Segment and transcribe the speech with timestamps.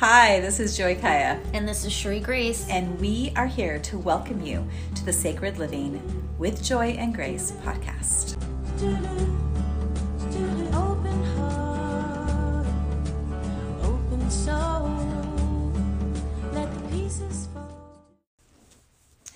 [0.00, 2.66] Hi, this is Joy Kaya, And this is Sheree Grace.
[2.70, 6.00] and we are here to welcome you to the Sacred Living
[6.38, 8.36] with Joy and Grace podcast.
[10.72, 12.66] Open heart,
[13.82, 15.72] open soul,
[16.54, 17.68] let the pieces fall.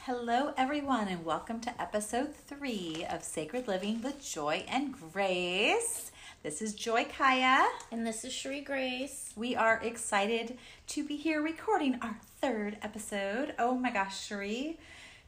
[0.04, 6.10] Hello, everyone, and welcome to episode three of Sacred Living with Joy and Grace.
[6.45, 7.66] This is Joy Kaya.
[7.90, 9.32] And this is Sheree Grace.
[9.34, 10.58] We are excited
[10.88, 13.54] to be here recording our third episode.
[13.58, 14.79] Oh my gosh, Cherie,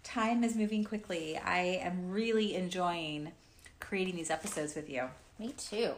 [0.05, 1.39] time is moving quickly.
[1.39, 3.33] I am really enjoying
[3.81, 5.09] creating these episodes with you.
[5.39, 5.95] Me too.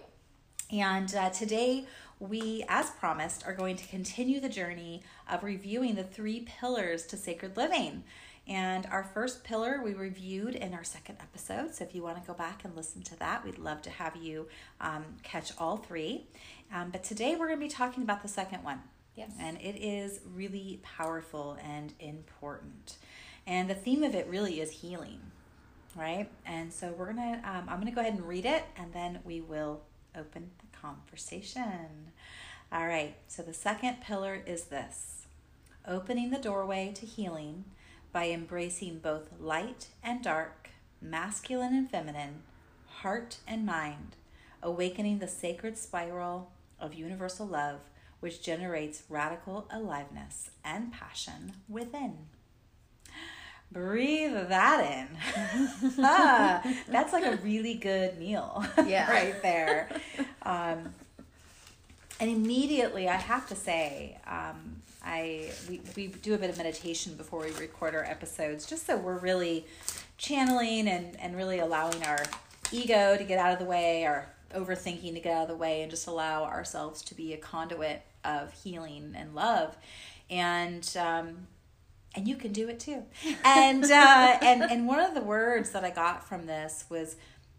[0.70, 1.86] And uh, today,
[2.20, 7.16] we, as promised, are going to continue the journey of reviewing the three pillars to
[7.16, 8.05] sacred living.
[8.48, 11.74] And our first pillar we reviewed in our second episode.
[11.74, 14.16] So if you want to go back and listen to that, we'd love to have
[14.16, 14.48] you
[14.80, 16.26] um, catch all three.
[16.74, 18.80] Um, but today we're going to be talking about the second one.
[19.14, 19.32] Yes.
[19.38, 22.96] And it is really powerful and important.
[23.46, 25.20] And the theme of it really is healing,
[25.94, 26.30] right?
[26.46, 28.92] And so we're going to, um, I'm going to go ahead and read it and
[28.94, 29.83] then we will
[30.16, 32.12] open the conversation.
[32.72, 33.14] All right.
[33.27, 35.27] So the second pillar is this
[35.86, 37.64] opening the doorway to healing
[38.12, 40.70] by embracing both light and dark,
[41.01, 42.42] masculine and feminine,
[43.03, 44.17] heart and mind,
[44.62, 47.81] awakening the sacred spiral of universal love,
[48.20, 52.17] which generates radical aliveness and passion within.
[53.70, 55.09] Breathe that in.
[56.03, 59.11] Ah, that's like a really good meal Yeah.
[59.11, 59.89] right there.
[60.42, 60.95] Um,
[62.19, 67.14] and immediately, I have to say, um, I we, we do a bit of meditation
[67.14, 69.67] before we record our episodes, just so we're really
[70.19, 72.23] channeling and, and really allowing our
[72.70, 75.81] ego to get out of the way, our overthinking to get out of the way,
[75.81, 79.77] and just allow ourselves to be a conduit of healing and love.
[80.29, 81.47] And um,
[82.14, 83.05] and you can do it too.
[83.45, 87.17] And uh, and and one of the words that I got from this was,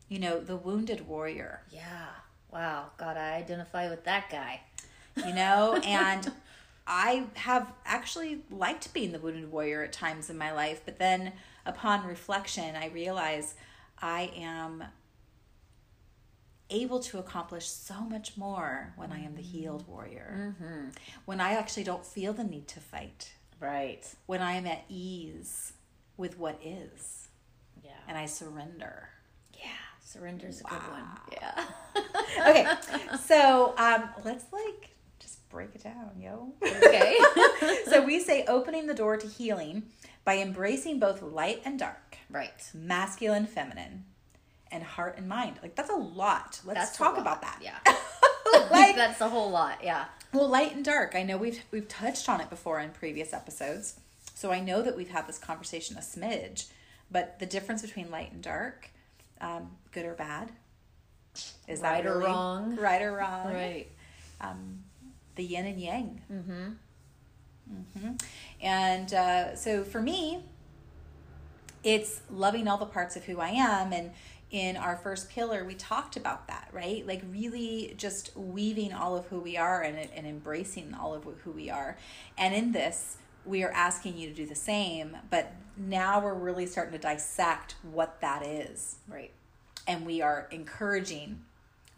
[0.07, 1.61] you know, the wounded warrior.
[1.71, 2.09] Yeah.
[2.51, 2.91] Wow.
[2.97, 4.61] God, I identify with that guy.
[5.15, 6.31] you know and
[6.91, 11.31] i have actually liked being the wounded warrior at times in my life but then
[11.65, 13.53] upon reflection i realize
[14.01, 14.83] i am
[16.71, 20.53] able to accomplish so much more when i am the healed warrior
[21.25, 24.05] when i actually don't feel the need to fight Right.
[24.25, 25.73] when i am at ease
[26.17, 27.27] with what is
[27.83, 27.91] Yeah.
[28.07, 29.09] and i surrender
[29.53, 29.65] yeah.
[30.01, 31.03] Surrender's a good one.
[31.31, 31.65] Yeah.
[32.47, 32.67] okay
[33.27, 34.89] so um let's like
[35.49, 37.17] break it down yo okay.
[37.85, 39.83] so we say opening the door to healing
[40.29, 42.69] by embracing both light and dark, right.
[42.73, 44.05] masculine, feminine,
[44.71, 45.55] and heart and mind.
[45.63, 46.61] Like that's a lot.
[46.65, 47.21] Let's That's talk lot.
[47.21, 47.59] about that.
[47.63, 47.79] Yeah.
[48.69, 49.79] like, That's a whole lot.
[49.83, 50.05] Yeah.
[50.31, 51.15] well, light and dark.
[51.15, 53.99] I know we've we've touched on it before in previous episodes,
[54.35, 56.67] so I know that we've had this conversation a smidge.
[57.11, 58.91] But the difference between light and dark,
[59.41, 60.51] um, good or bad,
[61.67, 62.75] is that Right or wrong?
[62.75, 63.51] Right or wrong?
[63.51, 63.87] Right.
[64.41, 64.83] um,
[65.39, 66.21] the yin and yang.
[66.31, 66.69] Mm-hmm.
[67.73, 68.11] Mm-hmm.
[68.61, 70.43] And uh, so for me,
[71.81, 73.93] it's loving all the parts of who I am.
[73.93, 74.11] And
[74.51, 77.07] in our first pillar, we talked about that, right?
[77.07, 81.51] Like really just weaving all of who we are and, and embracing all of who
[81.51, 81.97] we are.
[82.37, 86.65] And in this, we are asking you to do the same, but now we're really
[86.65, 88.97] starting to dissect what that is.
[89.07, 89.31] Right.
[89.87, 91.45] And we are encouraging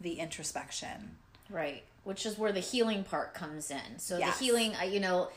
[0.00, 1.16] the introspection.
[1.52, 1.84] Right.
[2.04, 3.98] Which is where the healing part comes in.
[3.98, 4.38] So Yes.
[4.38, 5.28] the healing, you know,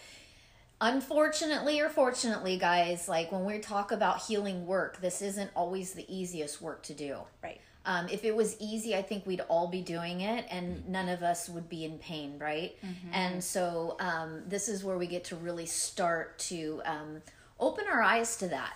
[0.81, 6.06] unfortunately or fortunately, guys, like when we talk about healing work, this isn't always the
[6.14, 7.20] easiest work to do.
[7.44, 7.62] Right.
[7.88, 11.22] Um, if it was easy, I think we'd all be doing it and none of
[11.22, 12.75] us would be in pain, right?
[13.12, 17.22] And so um, this is where we get to really start to um,
[17.59, 18.74] open our eyes to that.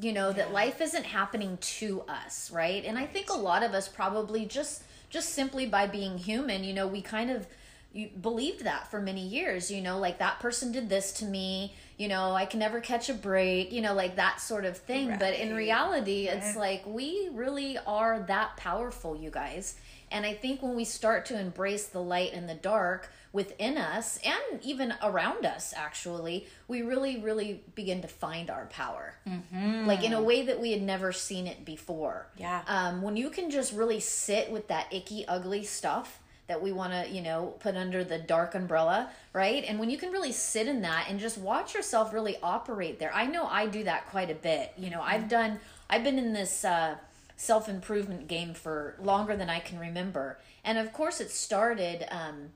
[0.00, 2.82] You know, that life isn't happening to us, right?
[2.84, 6.72] And I think a lot of us probably just just simply by being human, you
[6.72, 7.46] know, we kind of
[8.20, 12.06] believed that for many years, you know, like that person did this to me, you
[12.06, 15.16] know, I can never catch a break, you know, like that sort of thing.
[15.18, 15.56] But in Right.
[15.56, 19.74] reality, it's like we really are that powerful, you guys.
[20.12, 24.18] And I think when we start to embrace the light and the dark within us
[24.24, 29.14] and even around us, actually, we really, really begin to find our power.
[29.28, 29.86] Mm-hmm.
[29.86, 32.26] Like in a way that we had never seen it before.
[32.36, 32.62] Yeah.
[32.66, 36.92] Um, when you can just really sit with that icky, ugly stuff that we want
[36.92, 39.64] to, you know, put under the dark umbrella, right?
[39.68, 43.12] And when you can really sit in that and just watch yourself really operate there.
[43.14, 44.72] I know I do that quite a bit.
[44.76, 46.96] You know, I've done, I've been in this uh,
[47.36, 50.38] self improvement game for longer than I can remember.
[50.64, 52.04] And of course, it started.
[52.10, 52.50] Um,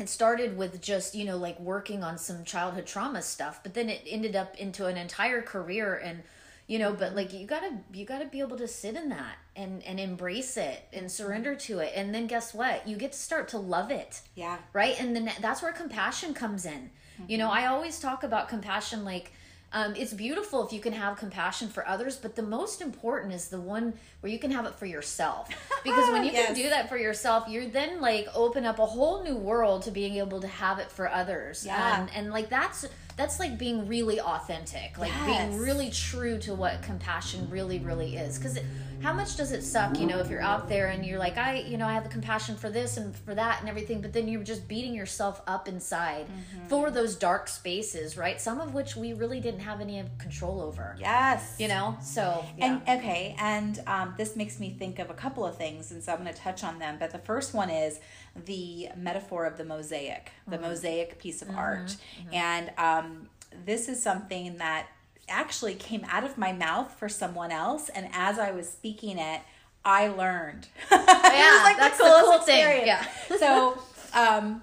[0.00, 3.88] it started with just you know like working on some childhood trauma stuff but then
[3.88, 6.22] it ended up into an entire career and
[6.66, 9.82] you know but like you gotta you gotta be able to sit in that and
[9.84, 11.08] and embrace it and mm-hmm.
[11.08, 11.92] surrender to it.
[11.94, 12.88] And then guess what?
[12.88, 14.22] You get to start to love it.
[14.34, 14.58] Yeah.
[14.72, 14.98] right?
[14.98, 16.90] And then that's where compassion comes in.
[17.28, 17.58] You know mm-hmm.
[17.58, 19.32] i always talk about compassion like
[19.72, 23.48] um, it's beautiful if you can have compassion for others but the most important is
[23.48, 25.48] the one where you can have it for yourself
[25.84, 26.46] because when you Yes.
[26.46, 29.90] can do that for yourself you're then like open up a whole new world to
[29.90, 32.00] being able to have it for others Yeah.
[32.00, 32.86] and, and like that's
[33.20, 35.50] that's like being really authentic like Yes.
[35.50, 38.58] being really true to what compassion really really is because
[39.02, 41.56] how much does it suck you know if you're out there and you're like i
[41.70, 44.26] you know i have the compassion for this and for that and everything but then
[44.28, 46.66] you're just beating yourself up inside Mm-hmm.
[46.68, 50.96] for those dark spaces right some of which we really didn't have any control over
[50.98, 51.56] Yes.
[51.58, 52.78] you know so yeah.
[52.86, 56.12] And okay, and um, this makes me think of a couple of things, and so
[56.12, 56.96] I'm going to touch on them.
[56.98, 57.98] But the first one is
[58.44, 61.96] the metaphor of the mosaic, the mosaic piece of art,
[62.32, 63.28] and um,
[63.64, 64.86] this is something that
[65.28, 69.40] actually came out of my mouth for someone else, and as I was speaking it,
[69.84, 70.68] I learned.
[70.90, 73.06] Yeah, that's the coolest cool thing, yeah.
[73.38, 73.80] so,
[74.12, 74.62] um,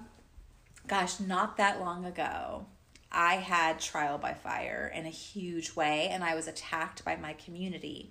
[0.86, 2.66] gosh, not that long ago,
[3.10, 7.32] I had trial by fire in a huge way, and I was attacked by my
[7.32, 8.10] community.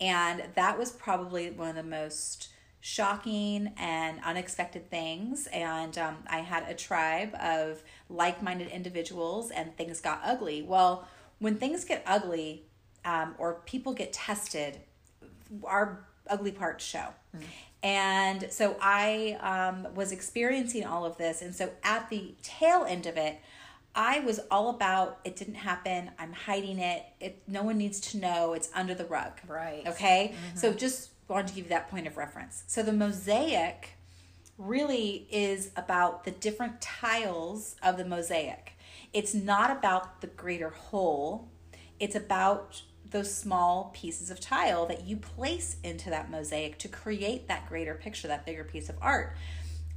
[0.00, 2.48] And that was probably one of the most
[2.86, 5.48] shocking and unexpected things.
[5.54, 10.60] And um, I had a tribe of like minded individuals, and things got ugly.
[10.60, 11.08] Well,
[11.38, 12.66] when things get ugly,
[13.06, 14.80] um, or people get tested,
[15.64, 17.06] our ugly parts show.
[17.82, 21.40] And so I um, was experiencing all of this.
[21.40, 23.40] And so at the tail end of it,
[23.94, 26.10] I was all about it didn't happen.
[26.18, 27.02] I'm hiding it.
[27.18, 28.52] It no one needs to know.
[28.52, 29.32] It's under the rug.
[29.48, 29.84] Right.
[29.86, 30.34] Okay.
[30.54, 32.64] So just wanted to give you that point of reference.
[32.66, 33.96] So the mosaic
[34.58, 38.72] really is about the different tiles of the mosaic.
[39.12, 41.48] It's not about the greater whole.
[41.98, 47.48] It's about those small pieces of tile that you place into that mosaic to create
[47.48, 49.36] that greater picture, that bigger piece of art.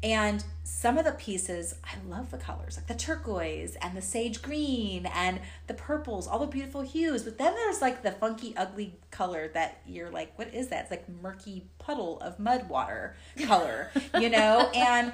[0.04, 4.42] And some of the pieces, I love the colors, like the turquoise and the sage
[4.42, 7.24] green and the purples, all the beautiful hues.
[7.24, 10.84] But then there's like the funky, ugly color that you're like, what is that?
[10.84, 14.72] It's like murky puddle of mud water color, you know?
[14.78, 15.14] And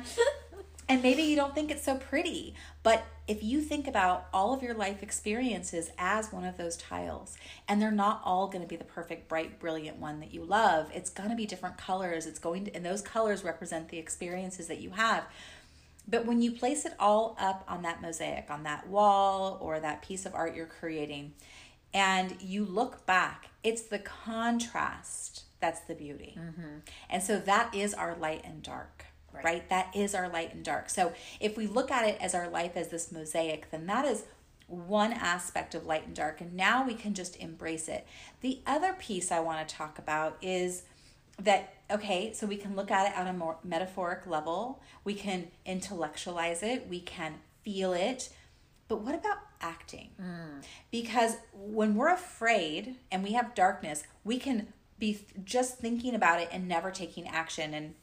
[0.87, 4.61] and maybe you don't think it's so pretty, but if you think about all of
[4.61, 7.37] your life experiences as one of those tiles,
[7.67, 10.91] and they're not all going to be the perfect, bright, brilliant one that you love,
[10.93, 12.25] it's going to be different colors.
[12.25, 15.23] It's going to, and those colors represent the experiences that you have.
[16.05, 20.01] But when you place it all up on that mosaic, on that wall, or that
[20.01, 21.33] piece of art you're creating,
[21.93, 26.37] and you look back, it's the contrast that's the beauty.
[26.37, 26.79] Mm-hmm.
[27.09, 29.05] And so that is our light and dark,
[29.43, 29.67] right.
[29.69, 30.89] That is our light and dark.
[30.89, 34.25] So if we look at it as our life as this mosaic, then that is
[34.67, 36.41] one aspect of light and dark.
[36.41, 38.05] And now we can just embrace it.
[38.41, 40.83] The other piece I want to talk about is
[41.39, 45.47] that okay so we can look at it on a more metaphoric level we can
[45.65, 47.33] intellectualize it we can
[47.63, 48.29] feel it
[48.87, 50.63] but what about acting mm.
[50.91, 54.67] because when we're afraid and we have darkness we can
[54.99, 57.95] be just thinking about it and never taking action and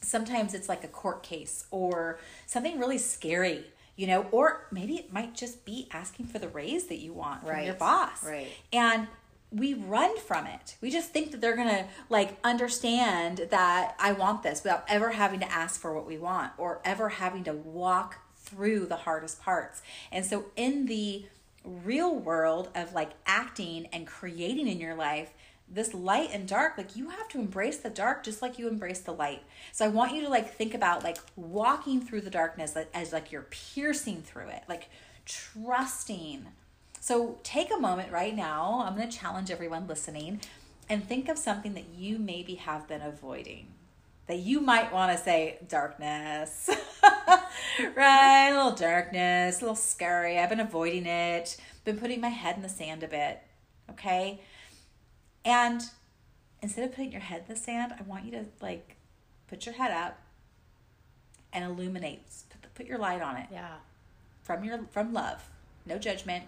[0.00, 3.64] sometimes it's like a court case or something really scary
[3.96, 7.40] you know or maybe it might just be asking for the raise that you want
[7.40, 8.24] from your Right, boss.
[8.24, 8.48] Right.
[8.72, 9.08] and
[9.50, 10.76] we run from it.
[10.82, 15.40] We just think that they're gonna like understand that i want this without ever having
[15.40, 19.82] to ask for what we want or ever having to walk through the hardest parts.
[20.12, 21.24] And so in the
[21.64, 25.32] real world of like acting and creating in your life
[25.70, 29.00] this light and dark like you have to embrace the dark just like you embrace
[29.00, 29.42] the light.
[29.72, 33.12] So i want you to like think about like walking through the darkness like, as
[33.12, 34.88] like you're piercing through it like
[35.26, 36.46] trusting.
[37.00, 40.40] So take a moment right now i'm going to challenge everyone listening
[40.88, 43.68] and think of something that you maybe have been avoiding
[44.26, 46.70] that you might want to say darkness.
[47.94, 48.48] Right?
[48.48, 52.62] A little darkness a little scary i've been avoiding it been putting my head in
[52.62, 53.42] the sand a bit
[53.90, 54.40] okay
[55.48, 55.82] and
[56.60, 58.96] instead of putting your head in the sand, I want you to like
[59.48, 60.20] put your head up
[61.54, 62.20] and illuminate.
[62.50, 63.76] Put, put your light on it yeah
[64.42, 65.48] from your from love,
[65.86, 66.44] no judgment,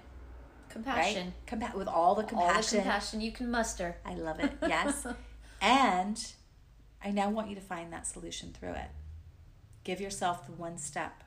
[0.69, 1.61] compassion right?
[1.61, 2.79] Compa- with all the all the compassion.
[2.79, 4.53] compassion you can muster I love it.
[4.63, 5.07] Yes,
[5.63, 6.19] and
[7.03, 8.91] I now want you to find that solution through it.
[9.83, 11.25] Give yourself the one step,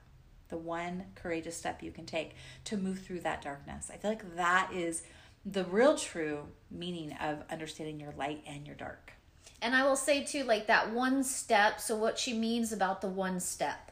[0.50, 3.89] the one courageous step you can take to move through that darkness.
[3.92, 5.01] I feel like that is
[5.46, 9.14] the real true meaning of understanding your light and your dark.
[9.62, 11.80] And I will say too, like that one step.
[11.80, 13.92] So what she means about the one step.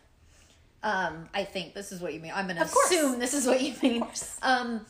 [0.84, 2.31] Um, I think this is what you mean.
[2.34, 4.03] I'm going to Of assume this is what you mean.
[4.41, 4.81] Um,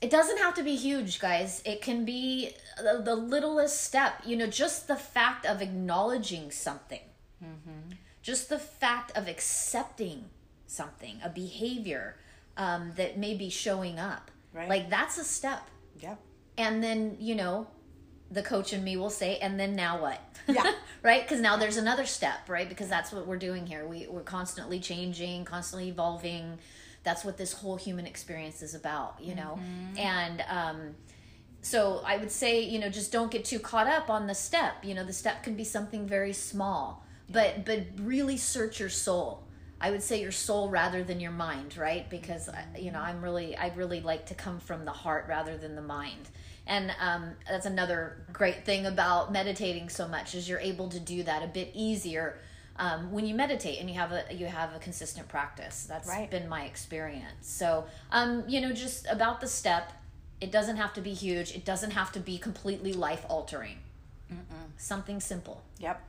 [0.00, 1.62] it doesn't have to be huge, guys.
[1.64, 4.14] It can be the, the littlest step.
[4.26, 7.00] You know, just the fact of acknowledging something,
[7.42, 7.92] Mm-hmm.
[8.22, 10.26] just the fact of accepting
[10.66, 12.16] something, a behavior
[12.58, 14.30] um, that may be showing up.
[14.52, 14.68] Right.
[14.68, 15.68] Like that's a step.
[15.98, 16.16] Yeah.
[16.58, 17.66] And then, you know,
[18.30, 20.20] the coach and me will say, and then now what?
[20.46, 20.72] Yeah.
[21.02, 21.22] right?
[21.22, 22.68] Because now there's another step, right?
[22.68, 23.86] Because that's what we're doing here.
[23.86, 26.58] We, we're constantly changing, constantly evolving.
[27.02, 29.58] That's what this whole human experience is about, you know?
[29.96, 30.94] And, um,
[31.62, 34.82] so I would say, you know, just don't get too caught up on the step.
[34.82, 39.42] You know, the step can be something very small, but but really search your soul.
[39.80, 42.08] I would say your soul rather than your mind, right?
[42.10, 45.74] Because you know, I'm really I really like to come from the heart rather than
[45.74, 46.28] the mind.
[46.66, 51.22] And um, that's another great thing about meditating so much is you're able to do
[51.24, 52.38] that a bit easier
[52.76, 55.86] um, when you meditate and you have a you have a consistent practice.
[55.88, 56.30] That's Right.
[56.30, 57.46] been my experience.
[57.48, 59.92] So, um, you know, just about the step,
[60.40, 61.54] it doesn't have to be huge.
[61.54, 63.78] It doesn't have to be completely life altering.
[64.76, 65.62] Something simple.
[65.78, 66.02] Yep.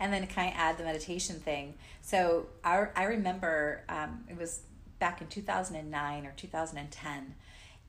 [0.00, 1.74] And then kind of add the meditation thing.
[2.02, 4.62] So I, I remember um, it was
[4.98, 7.34] back in 2009 or 2010.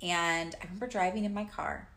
[0.01, 1.88] And I remember driving in my car.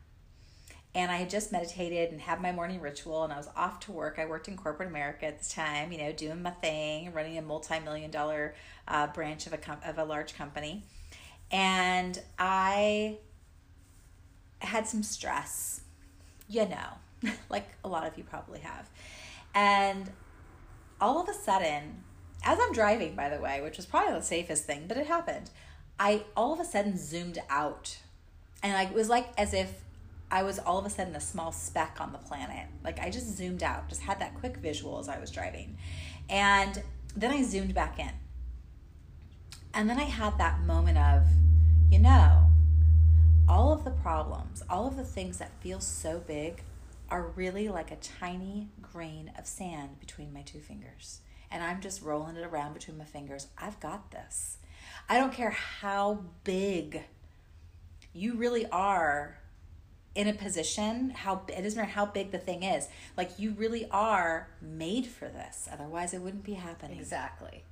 [0.95, 3.93] And I had just meditated and had my morning ritual, and I was off to
[3.93, 4.19] work.
[4.19, 7.43] I worked in corporate America at the time, you know, doing my thing, running a
[7.43, 8.55] multi-million dollar
[8.87, 10.83] uh, branch of a com- of a large company,
[11.51, 13.17] and I
[14.59, 15.81] had some stress,
[16.47, 18.91] you know, like a lot of you probably have.
[19.55, 20.11] And
[21.01, 22.05] all of a sudden,
[22.45, 25.51] as I'm driving, by the way, which was probably the safest thing, but it happened,
[25.99, 27.99] I all of a sudden zoomed out.
[28.63, 29.83] And like, it was like as if
[30.31, 32.67] I was all of a sudden a small speck on the planet.
[32.83, 35.77] Like I just zoomed out, just had that quick visual as I was driving.
[36.31, 36.83] And
[37.15, 38.11] then I zoomed back in.
[39.75, 41.25] And then I had that moment of,
[41.91, 42.47] you know,
[43.49, 46.63] all of the problems, all of the things that feel so big
[47.13, 51.21] are really like a tiny grain of sand between my two fingers.
[51.51, 53.49] And I'm just rolling it around between my fingers.
[53.59, 54.57] I've got this.
[55.11, 57.03] I don't care how big
[58.15, 59.39] you really are
[60.15, 62.89] in a position, how it doesn't matter how big the thing is.
[63.15, 65.69] Like you really are made for this.
[65.71, 66.99] Otherwise, it wouldn't be happening.
[66.99, 67.65] Exactly.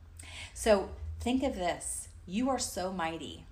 [0.53, 3.47] So think of this you are so mighty,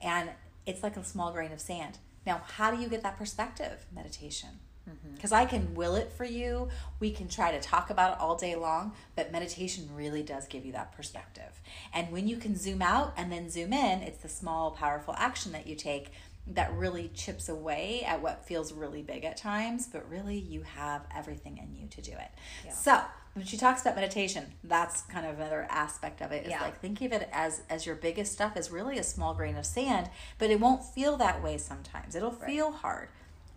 [0.00, 0.30] and
[0.66, 1.98] it's like a small grain of sand.
[2.26, 3.86] Now, how do you get that perspective?
[3.94, 4.60] Meditation.
[4.88, 5.14] Mm-hmm.
[5.14, 6.68] Because I can will it for you.
[7.00, 10.66] We can try to talk about it all day long, but meditation really does give
[10.66, 11.60] you that perspective.
[11.92, 15.52] And when you can zoom out and then zoom in, it's the small, powerful action
[15.52, 16.12] that you take
[16.46, 21.06] that really chips away at what feels really big at times, but really you have
[21.14, 22.70] everything in you to do it.
[22.70, 23.00] So
[23.32, 26.42] when she talks about meditation, that's kind of another aspect of it.
[26.42, 26.60] It's Yeah.
[26.60, 29.64] like think of it as as your biggest stuff is really a small grain of
[29.64, 32.14] sand, but it won't feel that way sometimes.
[32.14, 33.08] It'll feel hard.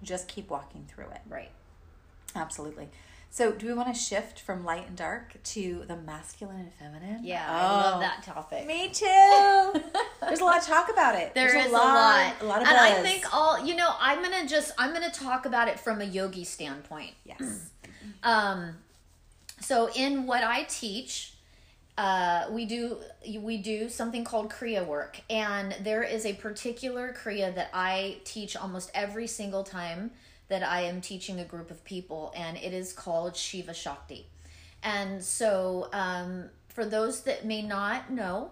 [0.04, 1.22] Just keep walking through it.
[1.28, 1.52] Right.
[2.36, 2.90] Absolutely.
[3.30, 7.26] So, do we want to shift from light and dark to the masculine and feminine?
[7.26, 8.66] Yeah, I Oh, love that topic.
[8.66, 9.06] Me too.
[10.22, 11.36] There's a lot to talk about it.
[11.36, 13.90] There There's is a lot, a lot of and I think all you know.
[14.00, 17.12] I'm gonna just I'm gonna talk about it from a yogi standpoint.
[17.26, 17.70] yes.
[18.24, 18.76] Um,
[19.60, 21.34] so in what I teach,
[21.98, 22.98] uh, we do
[23.40, 28.56] we do something called kriya work, and there is a particular kriya that I teach
[28.56, 30.12] almost every single time
[30.48, 34.28] that I am teaching a group of people, and it is called Shiva Shakti.
[34.84, 38.52] And so, um, for those that may not know,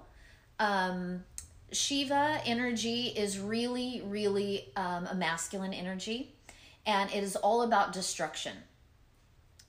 [0.60, 1.24] um,
[1.72, 6.34] Shiva energy is really, really um, a masculine energy,
[6.88, 8.54] and it is all about destruction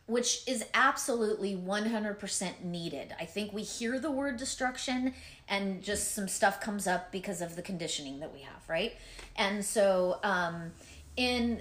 [0.07, 3.15] which is absolutely 100% needed.
[3.19, 5.15] I think we hear the word destruction
[5.49, 8.95] and just some stuff comes up because of the conditioning that we have, right?
[9.35, 10.71] And so um,
[11.17, 11.61] in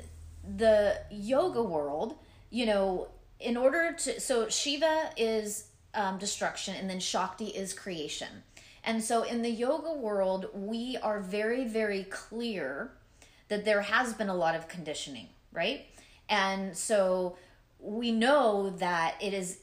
[0.58, 2.16] the yoga world,
[2.52, 3.08] you know,
[3.40, 8.44] in order to, so Shiva is um, destruction and then Shakti is creation.
[8.84, 12.92] And so in the yoga world, we are very, very clear
[13.48, 15.88] that there has been a lot of conditioning, right?
[16.30, 17.38] And so
[17.79, 19.60] we know that it is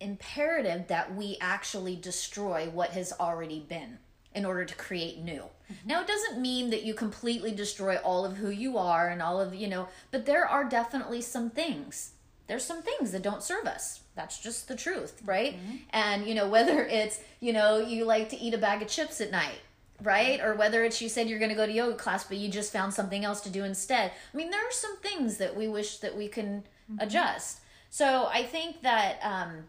[0.00, 3.98] imperative that we actually destroy what has already been
[4.34, 5.42] in order to create new.
[5.42, 5.88] Mm-hmm.
[5.88, 9.40] Now, it doesn't mean that you completely destroy all of who you are and all
[9.40, 12.12] of, you know, but there are definitely some things.
[12.46, 14.00] There's some things that don't serve us.
[14.14, 15.28] That's just the truth, mm-hmm.
[15.28, 15.56] right?
[15.90, 19.20] And, you know, whether it's, you know, you like to eat a bag of chips
[19.20, 19.60] at night,
[20.02, 20.40] right?
[20.40, 22.72] Or whether it's you said you're going to go to yoga class, but you just
[22.72, 24.12] found something else to do instead.
[24.32, 26.64] I mean, there are some things that we wish that we can
[26.98, 27.60] adjust.
[27.90, 29.64] So I think that um,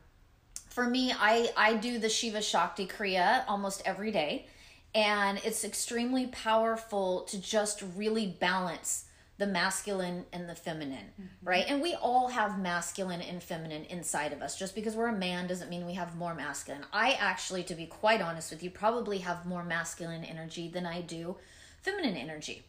[0.70, 4.48] for me, I I do the Shiva Shakti Kriya almost every day,
[4.94, 9.06] and it's extremely powerful to just really balance
[9.38, 11.64] the masculine and the feminine, right?
[11.70, 14.60] And we all have masculine and feminine inside of us.
[14.60, 16.84] Just because we're a man doesn't mean we have more masculine.
[16.92, 21.00] I actually, to be quite honest with you, probably have more masculine energy than I
[21.00, 21.38] do
[21.82, 22.64] feminine energy.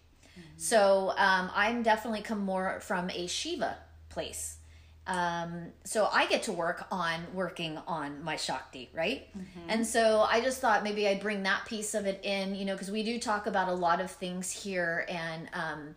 [0.57, 3.77] So um, I'm definitely come more from a Shiva
[4.11, 4.59] place.
[5.07, 9.27] Um, so I get to work on working on my Shakti, right?
[9.69, 12.75] And so I just thought maybe I'd bring that piece of it in, you know,
[12.75, 15.97] because we do talk about a lot of things here and um,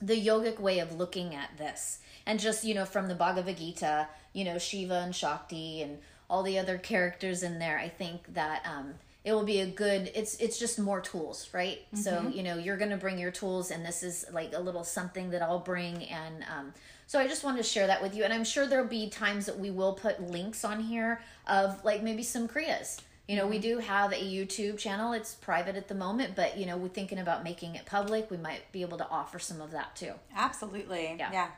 [0.00, 1.98] the yogic way of looking at this.
[2.24, 5.98] And just, you know, from the Bhagavad Gita, you know, Shiva and Shakti and
[6.30, 8.94] all the other characters in there, I think that um,
[9.24, 12.76] it will be a good it's it's just more tools right so you know you're
[12.76, 16.44] gonna bring your tools and this is like a little something that i'll bring and
[16.56, 16.72] um,
[17.06, 19.46] so i just wanted to share that with you and i'm sure there'll be times
[19.46, 23.58] that we will put links on here of like maybe some kriyas you know we
[23.58, 27.18] do have a youtube channel it's private at the moment but you know we're thinking
[27.18, 31.14] about making it public we might be able to offer some of that too Absolutely.
[31.18, 31.32] Yeah.
[31.32, 31.48] Yeah.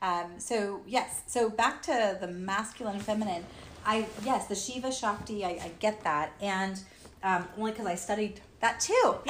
[0.00, 1.22] Um, so yes.
[1.26, 3.44] So back to the masculine and feminine.
[3.84, 5.44] I yes, the Shiva Shakti.
[5.44, 6.78] I, I get that, and
[7.22, 8.92] um, only because I studied that too.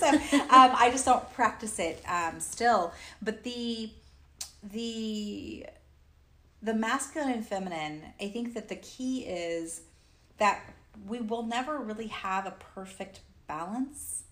[0.00, 2.92] so um, I just don't practice it um, still.
[3.22, 3.90] But the
[4.72, 5.66] the
[6.62, 8.02] the masculine and feminine.
[8.20, 9.82] I think that the key is
[10.38, 10.60] that
[11.06, 14.22] we will never really have a perfect balance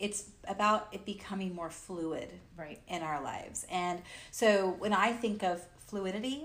[0.00, 2.28] it's about it becoming more fluid
[2.58, 2.80] Right.
[2.88, 6.44] in our lives and so when i think of fluidity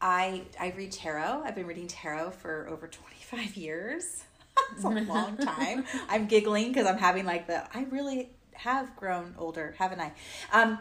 [0.00, 4.24] i i read tarot i've been reading tarot for over 25 years
[4.72, 5.84] it's a long time.
[6.08, 10.12] I'm giggling because i'm having like the i really have grown older haven't i?
[10.52, 10.78] Um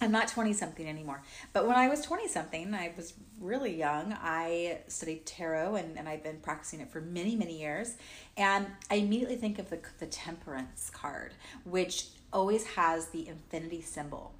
[0.00, 1.22] i'm not 20 something anymore.
[1.52, 4.16] But when i was 20 something i was really young.
[4.20, 7.96] I studied tarot and, and i've been practicing it for many many years.
[8.36, 11.34] And i immediately think of the, the temperance card
[11.64, 14.34] which always has the infinity symbol.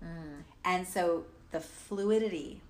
[0.64, 2.60] And so the fluidity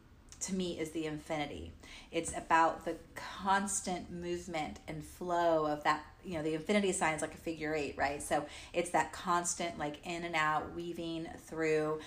[0.41, 1.73] to me is the infinity.
[2.13, 7.23] It's about the constant movement and flow of that, you know, the infinity sign is
[7.23, 8.23] like a figure eight, right?
[8.23, 12.01] So it's that constant, like in and out, weaving through.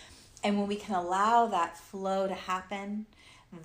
[0.44, 3.06] And when we can allow that flow to happen,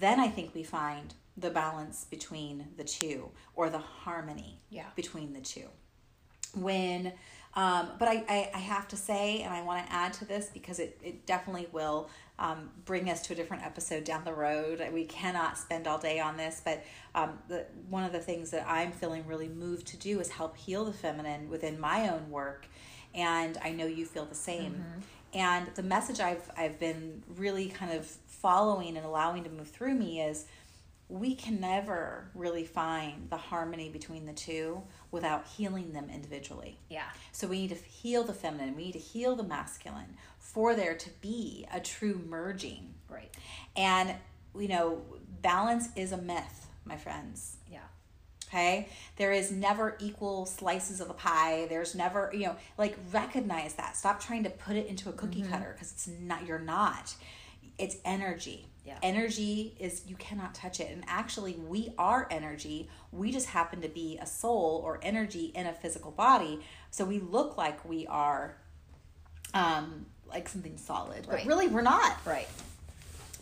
[0.00, 4.86] then I think we find the balance between the two or the harmony Yeah.
[4.94, 5.68] between the two
[6.54, 7.12] when
[7.56, 10.50] um, but I, I, I have to say and i want to add to this
[10.52, 14.84] because it, it definitely will um, bring us to a different episode down the road.
[14.92, 16.82] We cannot spend all day on this but
[17.14, 20.56] um, the, one of the things that i'm feeling really moved to do is help
[20.56, 22.66] heal the feminine within my own work
[23.14, 24.84] and i know you feel the same.
[25.32, 29.94] And the message i've i've been really kind of following and allowing to move through
[29.94, 30.46] me is
[31.08, 36.78] we can never really find the harmony between the two without healing them individually.
[36.88, 37.04] Yeah.
[37.32, 40.94] So we need to heal the feminine, we need to heal the masculine for there
[40.94, 42.94] to be a true merging.
[43.08, 43.34] Right.
[43.76, 44.14] And,
[44.58, 45.02] you know,
[45.42, 47.56] balance is a myth, my friends.
[47.70, 47.78] Yeah.
[48.48, 48.88] Okay.
[49.16, 51.66] There is never equal slices of the pie.
[51.68, 53.96] There's never, you know, like recognize that.
[53.96, 55.52] Stop trying to put it into a cookie mm-hmm.
[55.52, 57.14] cutter because it's not, you're not.
[57.78, 58.66] It's energy.
[58.84, 58.98] Yeah.
[59.02, 60.90] Energy is, you cannot touch it.
[60.90, 62.88] And actually, we are energy.
[63.12, 66.60] We just happen to be a soul or energy in a physical body.
[66.90, 68.56] So we look like we are
[69.54, 71.46] um, like something solid, but Right.
[71.46, 72.48] really we're not Right.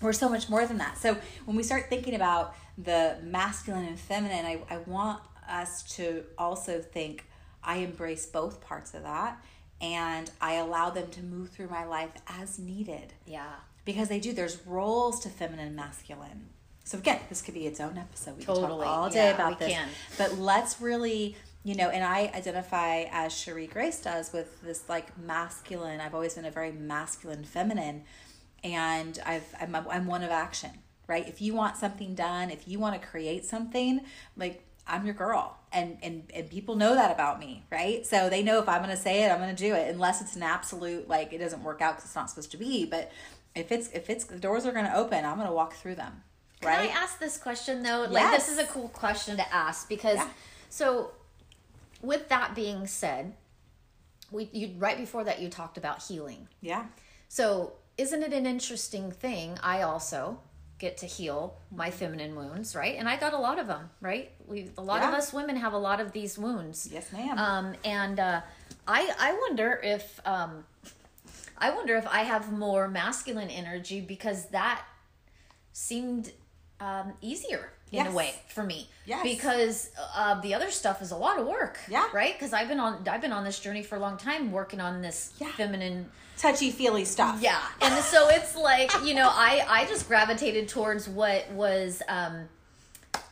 [0.01, 0.99] we're so much more than that.
[0.99, 6.25] So when we start thinking about the masculine and feminine, I, I want us to
[6.39, 7.25] also think
[7.65, 9.43] I embrace both parts of that
[9.81, 13.55] and I allow them to move through my life as needed Yeah.
[13.85, 14.33] Because they do.
[14.33, 16.49] There's roles to feminine masculine.
[16.85, 18.39] So again, this could be its own episode.
[18.39, 18.67] We Totally.
[18.69, 19.73] can talk all day Yeah, about this.
[19.73, 19.89] can.
[20.19, 25.17] But let's really, you know, and I identify as Cherie Grace does with this like
[25.19, 26.01] masculine.
[26.01, 28.03] I've always been a very masculine, feminine,
[28.65, 30.71] and I've I'm I'm one of action,
[31.07, 31.27] right?
[31.29, 34.01] If you want something done, if you want to create something,
[34.37, 35.57] like I'm your girl.
[35.73, 38.05] And, and and people know that about me, right?
[38.05, 40.21] So they know if I'm going to say it, I'm going to do it, unless
[40.21, 42.85] it's an absolute like it doesn't work out because it's not supposed to be.
[42.85, 43.11] But
[43.55, 45.97] if it's if it's the doors are going to open, I'm going to walk through
[45.97, 46.23] them,
[46.63, 46.89] right?
[46.89, 48.07] Can I ask this question though?
[48.09, 50.29] Like this is a cool question to ask because Yeah.
[50.69, 51.11] so
[52.01, 53.35] with that being said,
[54.31, 56.49] we you right before that you talked about healing.
[56.61, 56.87] yeah,
[57.29, 59.59] So, isn't it an interesting thing?
[59.63, 60.41] I also
[60.79, 62.97] get to heal my feminine wounds, right?
[62.99, 64.33] And I got a lot of them, right?
[64.49, 66.89] We a lot of us women have a lot of these wounds.
[66.91, 67.39] yes, ma'am.
[67.39, 68.41] Um, and uh,
[68.89, 70.65] I I wonder if um,
[71.63, 74.83] I wonder if I have more masculine energy because that
[75.73, 76.33] seemed
[76.81, 78.13] um, easier in Yes.
[78.13, 79.23] a way for me Yes.
[79.23, 82.07] because uh, the other stuff is a lot of work Yeah.
[82.15, 84.81] right because i've been on i've been on this journey for a long time working
[84.81, 85.49] on this Yeah.
[85.53, 87.39] feminine Touchy feely stuff.
[87.43, 92.49] yeah and so it's like you know i i just gravitated towards what was um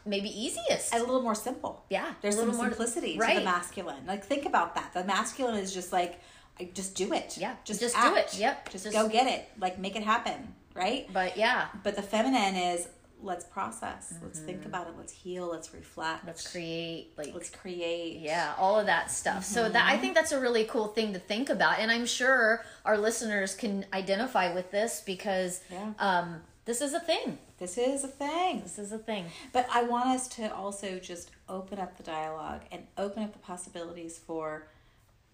[0.04, 1.84] maybe easiest And a little more simple.
[1.90, 3.38] Yeah, There's a some little more- simplicity to right.
[3.38, 4.06] the masculine.
[4.06, 4.92] Like think about that.
[4.94, 6.20] The masculine is just like
[6.66, 7.36] just do it.
[7.38, 8.36] Yeah, Just, just do it.
[8.36, 9.48] Yep, Just, just- go get it.
[9.58, 10.54] Like make it happen.
[10.74, 11.08] Right?
[11.12, 12.86] but yeah But the feminine is
[13.22, 14.14] let's process.
[14.22, 14.94] Let's think about it.
[14.96, 15.48] Let's heal.
[15.50, 16.18] Let's reflect.
[16.20, 16.26] Mm-hmm.
[16.28, 18.20] let's create like Let's create.
[18.20, 19.44] Yeah, all of that stuff.
[19.44, 22.64] So that I think that's a really cool thing to think about, and I'm sure
[22.84, 25.92] our listeners can identify with this because Yeah.
[25.98, 27.38] um, this is a thing.
[27.58, 28.62] This is a thing.
[28.62, 29.26] This is a thing.
[29.52, 33.38] But I want us to also just open up the dialogue and open up the
[33.40, 34.68] possibilities for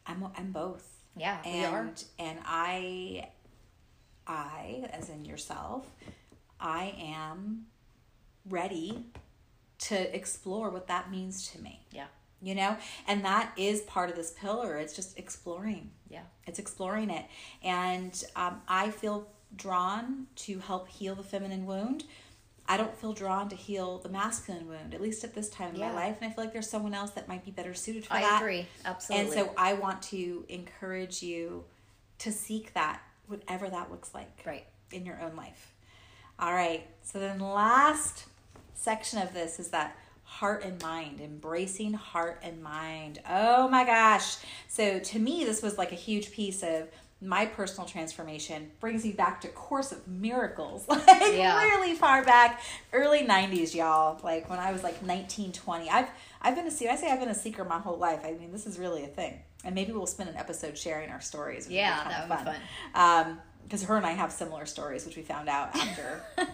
[0.07, 0.96] I'm I'm both.
[1.17, 1.91] Yeah, and we are.
[2.19, 3.29] and I
[4.27, 5.87] I as in yourself,
[6.61, 7.67] I am
[8.49, 9.07] ready
[9.79, 11.81] to explore what that means to me.
[11.93, 12.07] Yeah,
[12.41, 12.77] You know?
[13.07, 14.79] And that is part of this pillar.
[14.79, 15.91] It's just exploring.
[16.09, 17.27] yeah, It's exploring it.
[17.63, 22.05] And um, I feel drawn to help heal the feminine wound.
[22.69, 25.81] I don't feel drawn to heal the masculine wound, at least at this time in
[25.81, 25.93] Yeah.
[25.93, 26.17] my life.
[26.21, 28.33] And I feel like there's someone else that might be better suited for I that.
[28.33, 28.67] I agree.
[28.85, 29.25] Absolutely.
[29.27, 31.65] And so I want to encourage you
[32.19, 34.67] to seek that, whatever that looks like right.
[34.91, 35.75] in your own life.
[36.39, 36.87] All right.
[37.03, 38.25] So then the last
[38.75, 43.21] section of this is that heart and mind, embracing heart and mind.
[43.29, 44.39] Oh my gosh.
[44.69, 46.89] So to me this was like a huge piece of
[47.27, 50.87] my personal transformation brings me back to course of miracles.
[50.89, 51.03] Like
[51.37, 51.59] Yeah.
[51.61, 52.63] really far back.
[52.93, 54.21] Early 90s y'all.
[54.23, 56.09] Like when i was like 19 20 i've
[56.43, 56.91] i've been a seeker.
[56.93, 58.21] i say i've been a seeker my whole life.
[58.25, 59.41] I mean this is really a thing.
[59.65, 61.69] And maybe we'll spend an episode sharing our stories.
[61.69, 62.59] Yeah, that would be
[62.99, 66.23] um because her and i have similar stories which we found out after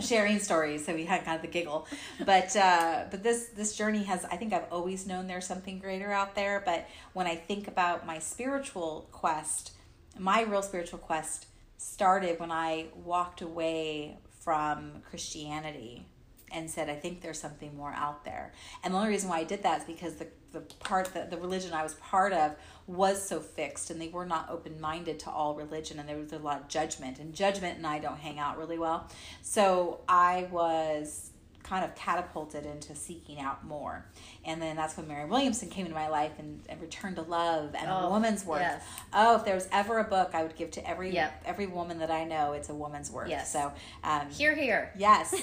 [0.00, 1.86] sharing stories so we had kind of the giggle.
[2.24, 6.10] But uh but this this journey has i think i've always known there's something greater
[6.10, 6.62] out there.
[6.64, 9.72] But when i think about my spiritual quest
[10.18, 16.06] my real spiritual quest started when i walked away from christianity
[16.50, 18.52] and said i think there's something more out there.
[18.82, 21.36] And the only reason why i did that is because the the part that the
[21.36, 22.54] religion i was part of
[22.86, 26.38] was so fixed and they were not open-minded to all religion and there was a
[26.38, 29.08] lot of judgment and judgment and i don't hang out really well.
[29.42, 31.30] So i was
[31.62, 34.04] kind of catapulted into seeking out more
[34.44, 37.74] and then that's when Marianne Williamson came into my life and, and returned to love
[37.74, 38.82] and Oh, woman's worth yes.
[39.12, 41.42] oh if there was ever a book i would give to every Yep.
[41.46, 43.52] every woman that i know it's a woman's worth Yes.
[43.52, 43.72] so
[44.04, 44.92] um, Here, here.
[44.96, 45.34] Yes.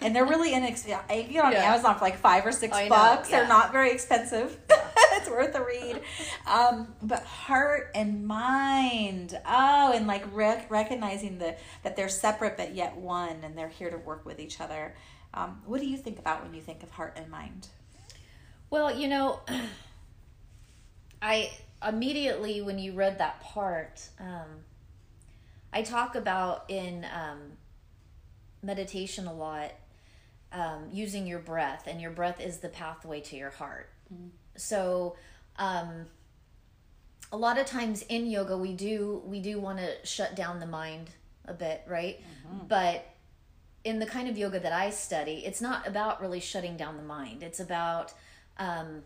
[0.00, 1.04] And they're really inexpensive.
[1.10, 1.72] You get on Yeah.
[1.72, 3.30] Amazon for like five or six bucks.
[3.30, 3.40] yeah.
[3.40, 4.58] They're not very expensive.
[5.12, 6.02] it's worth a read.
[6.46, 9.38] Um, but heart and mind.
[9.46, 13.90] Oh, and like rec- recognizing the, that they're separate but yet one and they're here
[13.90, 14.94] to work with each other.
[15.34, 17.68] Um, what do you think about when you think of heart and mind?
[18.70, 19.40] Well, you know,
[21.22, 21.50] I
[21.86, 24.62] immediately when you read that part, um,
[25.72, 27.38] I talk about in um,
[28.62, 29.72] meditation a lot
[30.52, 33.90] um, using your breath, and your breath is the pathway to your heart.
[34.56, 35.16] So,
[35.56, 36.06] um,
[37.32, 40.66] a lot of times in yoga, we do we do want to shut down the
[40.66, 41.10] mind
[41.46, 42.20] a bit, right?
[42.68, 43.04] But
[43.84, 47.02] in the kind of yoga that I study, it's not about really shutting down the
[47.02, 47.42] mind.
[47.42, 48.12] It's about
[48.58, 49.02] um,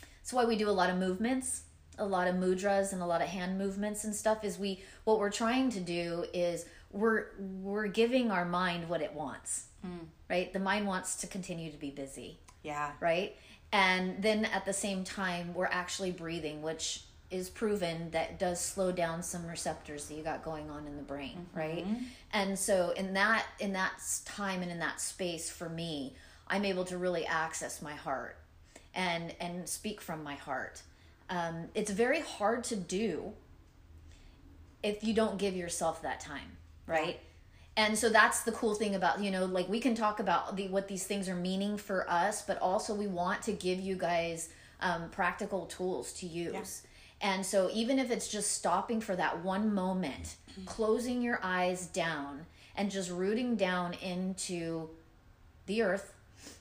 [0.00, 1.62] that's why we do a lot of movements,
[1.98, 4.42] a lot of mudras, and a lot of hand movements and stuff.
[4.44, 9.12] Is we what we're trying to do is we're we're giving our mind what it
[9.12, 9.66] wants,
[10.30, 10.52] right?
[10.52, 12.92] The mind wants to continue to be busy, Yeah.
[13.00, 13.36] right?
[13.72, 18.92] And then at the same time, we're actually breathing, which is proven that does slow
[18.92, 21.84] down some receptors that you got going on in the brain, right?
[22.32, 23.92] And so in that in that
[24.24, 26.14] time and in that space for me,
[26.48, 28.36] I'm able to really access my heart
[28.94, 30.82] and and speak from my heart.
[31.30, 33.32] Um, it's very hard to do
[34.82, 37.18] if you don't give yourself that time, right?
[37.76, 40.68] And so that's the cool thing about, you know, like we can talk about the
[40.68, 44.50] what these things are meaning for us, but also we want to give you guys
[44.80, 46.82] um, practical tools to use.
[47.22, 50.64] And so even if it's just stopping for that one moment, mm-hmm.
[50.64, 54.90] closing your eyes down and just rooting down into
[55.66, 56.12] the earth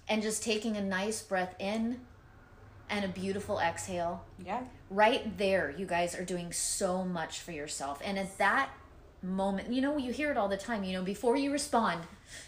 [0.07, 1.99] and just taking a nice breath in
[2.89, 4.61] and a beautiful exhale Yeah.
[4.89, 8.01] right there you guys are doing so much for yourself.
[8.03, 8.69] And at that
[9.23, 12.01] moment you know you hear it all the time you know before you respond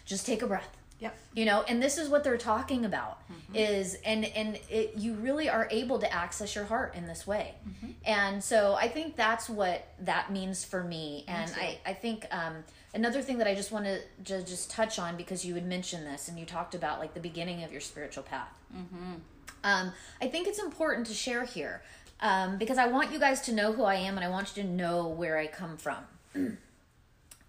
[0.06, 1.18] just take a breath Yep.
[1.36, 3.20] you know and this is what they're talking about
[3.54, 7.54] is and and it, you really are able to access your heart in this way.
[8.06, 11.26] And so i think that's what that means for me.
[11.28, 12.56] And i i think um
[12.94, 16.28] another thing that i just want to just touch on because you had mentioned this
[16.30, 18.54] and you talked about like the beginning of your spiritual path.
[19.64, 21.82] Um, I think it's important to share here
[22.20, 24.64] um, because I want you guys to know who I am and I want you
[24.64, 26.04] to know where I come from.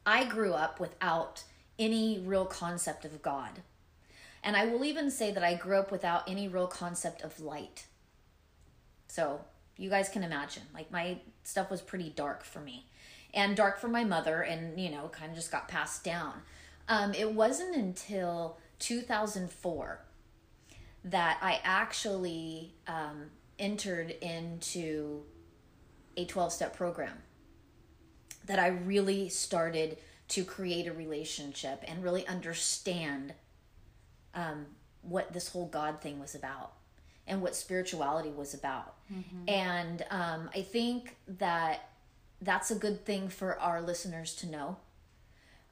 [0.07, 1.43] I grew up without
[1.79, 3.63] any real concept of God.
[4.43, 7.87] And I will even say that I grew up without any real concept of light.
[9.09, 9.41] So
[9.77, 12.87] you guys can imagine, like my stuff was pretty dark for me
[13.35, 16.35] and dark for my mother, and you know, kind of just got passed down.
[16.89, 20.01] Um, it wasn't until 2004
[21.07, 25.23] that I actually um, entered into
[26.17, 27.19] a 12 step program
[28.47, 33.35] that I really started to create a relationship and really understand
[34.35, 34.67] um,
[35.03, 36.73] what this whole God thing was about
[37.27, 38.95] and what spirituality was about.
[39.47, 41.89] And um, I think that
[42.41, 44.77] that's a good thing for our listeners to know.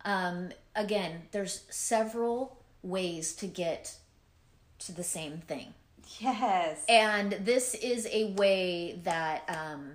[0.05, 3.97] Um, again, there's several ways to get
[4.81, 5.75] to the same thing
[6.19, 6.85] Yes.
[6.89, 9.93] and this is a way that um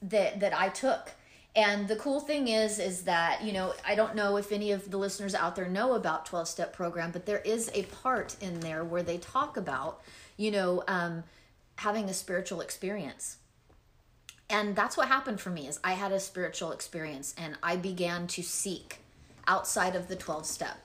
[0.00, 1.12] that that I took
[1.56, 4.90] and the cool thing is is that you know I don't know if any of
[4.90, 8.60] the listeners out there know about 12 step program but there is a part in
[8.60, 10.00] there where they talk about
[10.36, 11.24] you know um
[11.76, 13.38] having a spiritual experience
[14.50, 18.26] and that's what happened for me is I had a spiritual experience and I began
[18.28, 18.98] to seek
[19.46, 20.78] outside of the 12 step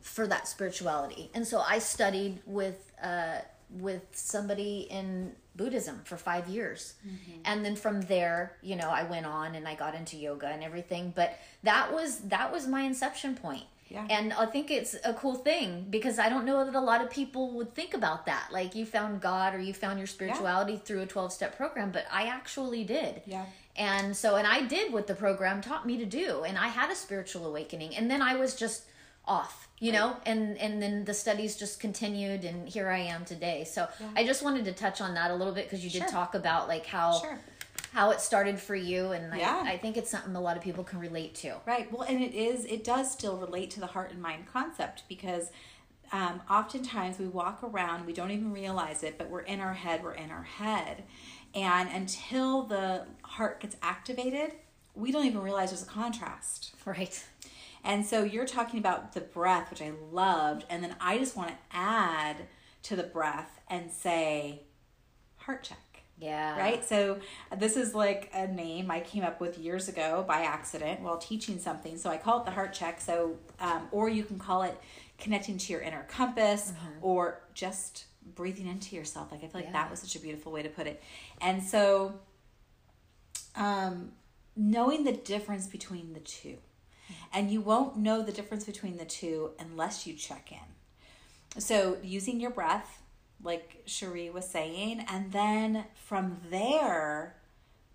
[0.00, 1.30] for that spirituality.
[1.34, 3.38] And so I studied with uh,
[3.72, 7.40] with somebody in Buddhism for five years, mm-hmm.
[7.44, 10.62] and then from there, you know, I went on and I got into yoga and
[10.62, 11.12] everything.
[11.14, 13.64] But that was that was my inception point.
[13.88, 14.06] Yeah.
[14.08, 17.10] And I think it's a cool thing because I don't know that a lot of
[17.10, 18.48] people would think about that.
[18.50, 22.06] Like you found God or you found your spirituality through a 12 step program, but
[22.10, 23.20] I actually did.
[23.26, 23.44] Yeah.
[23.76, 26.90] And so, and I did what the program taught me to do, and I had
[26.90, 28.84] a spiritual awakening, and then I was just
[29.26, 33.64] off, you know, and and then the studies just continued, and here I am today.
[33.64, 36.08] So I just wanted to touch on that a little bit because you did Sure.
[36.08, 37.36] talk about like how Sure.
[37.92, 39.60] how it started for you, and Yeah.
[39.66, 41.56] I, I think it's something a lot of people can relate to.
[41.66, 41.90] Right.
[41.92, 45.50] Well, and it is, it does still relate to the heart and mind concept because
[46.12, 50.04] um, oftentimes we walk around, we don't even realize it, but we're in our head,
[50.04, 51.02] we're in our head.
[51.56, 54.52] And until the heart gets activated,
[54.94, 56.74] we don't even realize there's a contrast.
[56.86, 57.24] Right.
[57.84, 60.64] And so you're talking about the breath, which I loved.
[60.70, 62.36] And then I just want to add
[62.84, 64.62] to the breath and say,
[65.36, 66.56] heart check Yeah.
[66.58, 66.84] right?
[66.84, 67.18] So
[67.56, 71.58] this is like a name I came up with years ago by accident while teaching
[71.58, 71.96] something.
[71.98, 73.00] So I call it the heart check.
[73.00, 74.78] So, um, or you can call it
[75.18, 79.30] connecting to your inner compass, or just breathing into yourself.
[79.32, 79.72] Like I feel like Yeah.
[79.72, 81.02] that was such a beautiful way to put it.
[81.40, 82.14] And so,
[83.56, 84.12] um,
[84.56, 86.58] knowing the difference between the two,
[87.32, 91.60] and you won't know the difference between the two unless you check in.
[91.60, 93.02] So, using your breath,
[93.42, 97.36] like Cherie was saying, and then from there,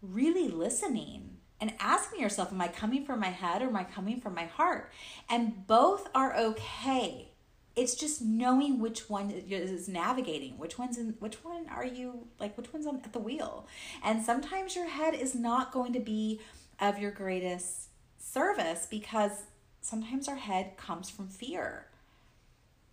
[0.01, 4.19] really listening and asking yourself, Am I coming from my head or am I coming
[4.21, 4.91] from my heart?
[5.30, 7.32] And both are okay.
[7.75, 12.58] It's just knowing which one is navigating, which one's in, which one are you like,
[12.58, 13.67] which one's on at the wheel.
[14.03, 16.41] And sometimes your head is not going to be
[16.80, 17.87] of your greatest
[18.31, 19.43] service because
[19.81, 21.85] sometimes our head comes from fear.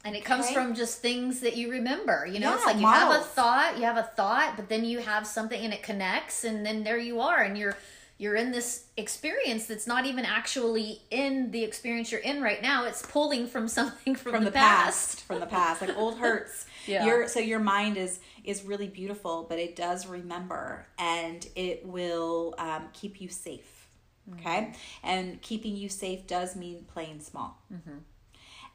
[0.06, 2.26] And it comes from just things that you remember.
[2.26, 4.98] You know, it's like you have a thought, you have a thought, but then you
[4.98, 7.74] have something and it connects, and then there you are, and you're
[8.18, 12.84] you're in this experience that's not even actually in the experience you're in right now.
[12.84, 15.22] It's pulling from something from, from the, past.
[15.22, 17.06] from the past like old hurts Yeah.
[17.06, 22.54] your so your mind is is really beautiful but it does remember and it will
[22.58, 23.73] um, keep you safe
[24.32, 24.72] okay?
[25.02, 27.62] And keeping you safe does mean playing small.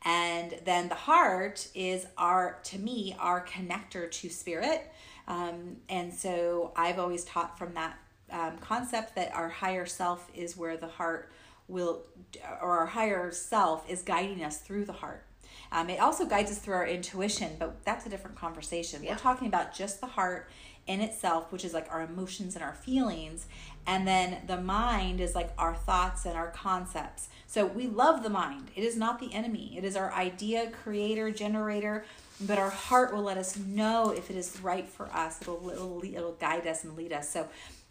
[0.05, 4.91] And then the heart is our to me our connector to spirit.
[5.27, 7.99] Um, and so i've always taught from that
[8.31, 11.31] um, concept that our higher self is where the heart
[11.67, 12.03] will
[12.61, 15.25] or our higher self is guiding us through the heart.
[15.71, 19.03] Um, it also guides us through our intuition but that's a different conversation.
[19.03, 19.11] Yeah.
[19.11, 20.49] we're talking about just the heart
[20.87, 23.45] in itself which is like our emotions and our feelings
[23.89, 28.29] and then the mind is like our thoughts and our concepts so we love the
[28.29, 32.05] mind it is not the enemy it is our idea creator generator
[32.41, 36.03] but our heart will let us know if it is right for us it'll it'll,
[36.03, 37.47] it'll guide us and lead us so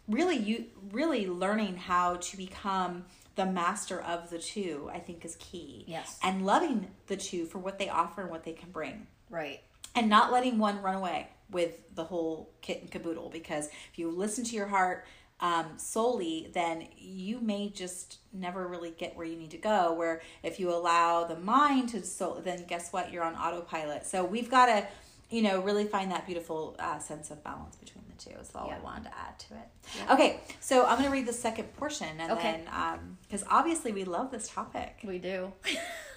[0.07, 3.03] really you really learning how to become
[3.39, 5.85] the master of the two, I think is key.
[5.87, 6.19] Yes.
[6.21, 9.07] And loving the two for what they offer and what they can bring.
[9.29, 9.61] Right.
[9.95, 13.29] And not letting one run away with the whole kit and caboodle.
[13.29, 15.05] Because if you listen to your heart
[15.41, 19.93] um, solely, then you may just never really get where you need to go.
[19.93, 23.11] Where if you allow the mind to so, then guess what?
[23.11, 24.05] You're on autopilot.
[24.05, 24.87] So we've got to,
[25.29, 28.37] you know, really find that beautiful uh, sense of balance between the two.
[28.39, 28.77] Is all Yeah.
[28.77, 30.11] I wanted to add to it.
[30.11, 32.61] Okay, so I'm going to read the second portion, and Okay.
[32.65, 34.97] then because obviously we love this topic.
[35.05, 35.53] We do.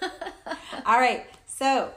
[0.85, 1.91] All right, so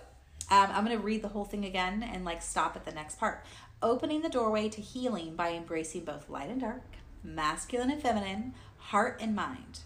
[0.50, 3.18] um, I'm going to read the whole thing again and like stop at the next
[3.18, 3.44] part.
[3.82, 6.82] Opening the doorway to healing by embracing both light and dark,
[7.24, 9.81] masculine and feminine, heart and mind.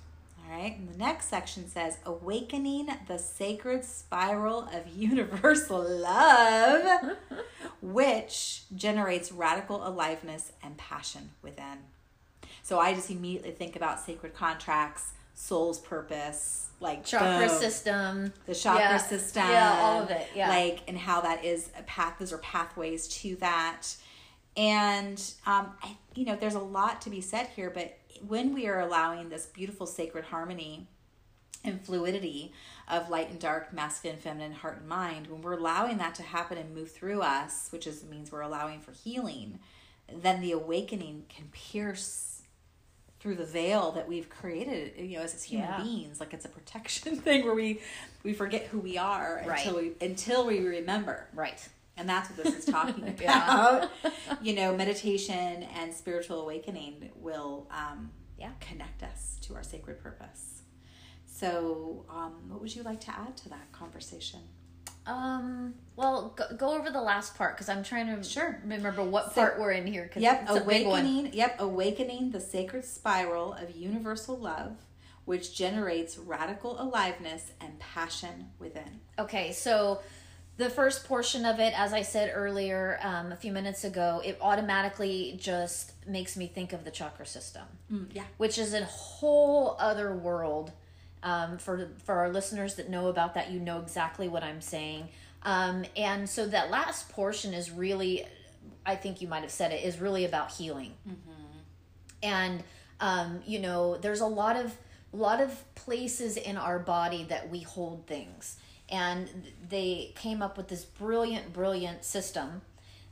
[0.44, 7.16] All right, and the next section says awakening the sacred spiral of universal love,
[7.82, 11.78] which generates radical aliveness and passion within.
[12.62, 18.32] So I just immediately think about sacred contracts, soul's purpose, like Chakra boom system.
[18.46, 18.96] the chakra Yeah.
[18.96, 20.48] system Yeah, all of it, yeah.
[20.48, 23.94] like and how that is a path those are pathways to that
[24.56, 28.66] and um I, you know there's a lot to be said here but when we
[28.66, 30.86] are allowing this beautiful sacred harmony
[31.64, 32.52] and fluidity
[32.88, 36.58] of light and dark masculine feminine heart and mind when we're allowing that to happen
[36.58, 39.58] and move through us which is means we're allowing for healing
[40.12, 42.42] then the awakening can pierce
[43.20, 45.82] through the veil that we've created you know as, as human Yeah.
[45.82, 47.80] beings like it's a protection thing where we
[48.22, 51.68] we forget who we are until we until we remember Right.
[52.00, 53.90] And that's what this is talking about
[54.42, 58.50] you know meditation and spiritual awakening will um, Yeah.
[58.60, 60.62] connect us to our sacred purpose
[61.26, 64.40] so um, what would you like to add to that conversation
[65.06, 65.74] Um.
[65.96, 68.58] Well, go, go over the last part because I'm trying to Sure.
[68.62, 70.08] remember what So- part we're in here.
[70.12, 71.00] Cause Yep, it's a big one.
[71.04, 71.32] awakening.
[71.34, 74.76] Yep, awakening the sacred spiral of universal love,
[75.26, 79.00] which generates radical aliveness and passion within.
[79.18, 80.00] Okay, so
[80.60, 84.36] the first portion of it, as I said earlier um, a few minutes ago, it
[84.42, 87.62] automatically just makes me think of the chakra system,
[88.12, 88.24] yeah.
[88.36, 90.70] which is a whole other world.
[91.22, 95.08] Um, for for our listeners that know about that, you know exactly what I'm saying.
[95.42, 98.26] Um, and so that last portion is really,
[98.84, 100.92] I think you might have said it, is really about healing.
[102.22, 102.62] and
[103.00, 104.76] um, you know there's a lot of
[105.12, 108.59] lot of places in our body that we hold things
[108.90, 109.28] and
[109.68, 112.62] they came up with this brilliant brilliant system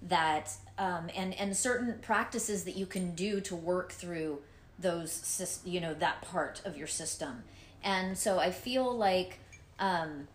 [0.03, 4.41] that um, and and certain practices that you can do to work through
[4.79, 7.43] those you know that part of your system.
[7.83, 9.39] And so i feel like
[9.79, 10.29] um,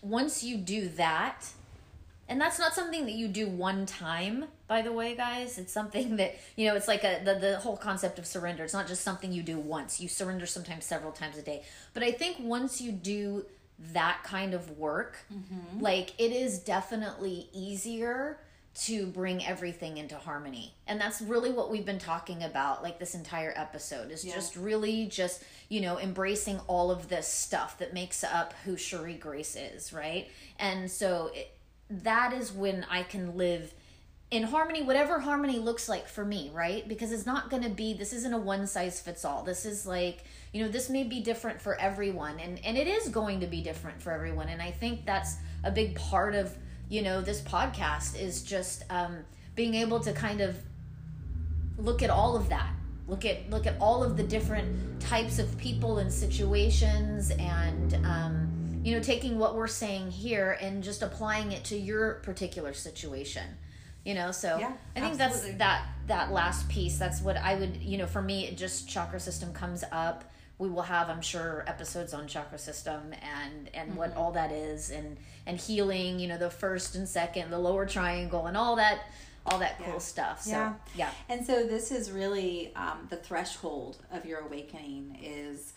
[0.00, 1.50] once you do that
[2.28, 5.58] and that's not something that you do one time by the way guys.
[5.58, 8.64] It's something that you know it's like a the, the whole concept of surrender.
[8.64, 10.00] It's not just something you do once.
[10.00, 11.62] You surrender sometimes several times a day.
[11.92, 13.44] But i think once you do
[13.92, 15.80] that kind of work mm-hmm.
[15.80, 18.38] like it is definitely easier
[18.74, 23.14] to bring everything into harmony and that's really what we've been talking about like this
[23.14, 28.24] entire episode is just really just you know embracing all of this stuff that makes
[28.24, 31.52] up who Cherie Grace is right and so it,
[31.90, 33.74] that is when I can live
[34.32, 36.88] in harmony, whatever harmony looks like for me, right?
[36.88, 39.42] Because it's not going to be, this isn't a one size fits all.
[39.42, 43.08] This is like, you know, this may be different for everyone, and, and it is
[43.08, 44.48] going to be different for everyone.
[44.48, 46.54] And I think that's a big part of,
[46.88, 49.18] you know, this podcast is just um,
[49.54, 50.56] being able to kind of
[51.78, 52.72] look at all of that
[53.08, 58.80] look at look at all of the different types of people and situations and um,
[58.84, 63.44] you know taking what we're saying here and just applying it to your particular situation
[64.04, 65.52] you know so Yeah, i think absolutely.
[65.52, 68.88] that's that that last piece that's what i would you know for me it just
[68.88, 70.24] chakra system comes up
[70.62, 73.98] we will have i'm sure episodes on chakra system and and Mm-hmm.
[73.98, 77.84] what all that is and and healing you know the first and second the lower
[77.84, 78.98] triangle and all that
[79.44, 79.98] all that cool Yeah.
[79.98, 80.72] stuff so Yeah.
[80.94, 85.72] yeah And so this is really um, the threshold of your awakening is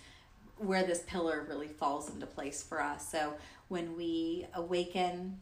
[0.58, 3.02] where this pillar really falls into place for us.
[3.12, 3.34] So
[3.68, 5.40] when we awaken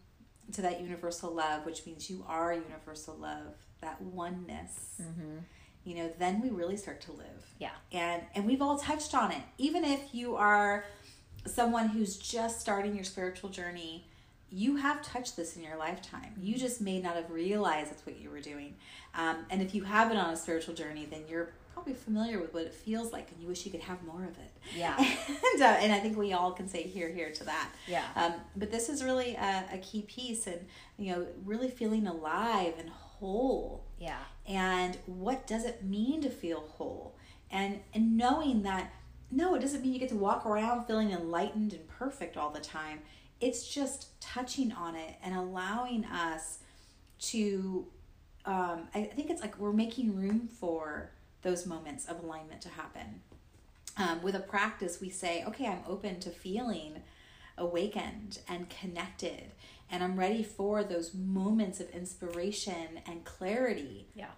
[0.53, 5.01] to that universal love, which means you are universal love, that oneness,
[5.83, 7.27] you know, then we really start to live.
[7.59, 7.71] Yeah.
[7.91, 9.41] And and we've all touched on it.
[9.57, 10.85] Even if you are
[11.45, 14.07] someone who's just starting your spiritual journey,
[14.49, 16.33] you have touched this in your lifetime.
[16.39, 18.75] You just may not have realized that's what you were doing.
[19.15, 22.53] Um, and if you have been on a spiritual journey, then you're probably familiar with
[22.53, 24.51] what it feels like, and you wish you could have more of it.
[24.75, 24.95] Yeah.
[25.53, 27.69] and uh, and I think we all can say here, here to that.
[27.87, 28.05] Yeah.
[28.15, 30.65] Um, but this is really a, a key piece, and
[30.97, 36.61] you know, really feeling alive and whole yeah and what does it mean to feel
[36.77, 37.15] whole
[37.49, 38.91] and and knowing that
[39.35, 42.59] no, it doesn't mean you get to walk around feeling enlightened and perfect all the
[42.59, 42.99] time.
[43.41, 46.59] It's just touching on it and allowing us
[47.19, 47.87] to,
[48.45, 53.21] um, I think it's like we're making room for those moments of alignment to happen.
[53.97, 57.01] Um, with a practice, we say, okay, I'm open to feeling
[57.57, 59.51] awakened and connected,
[59.93, 64.31] and I'm ready for those moments of inspiration and clarity Yeah.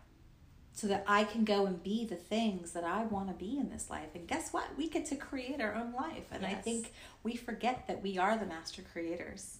[0.73, 3.69] so that I can go and be the things that I want to be in
[3.69, 4.09] this life.
[4.15, 4.65] And guess what?
[4.77, 6.25] We get to create our own life.
[6.33, 6.91] And I think
[7.23, 9.59] we forget that we are the master creators.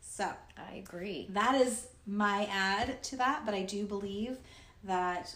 [0.00, 1.26] So I agree.
[1.30, 3.44] that is my add to that.
[3.44, 4.36] But I do believe
[4.84, 5.34] that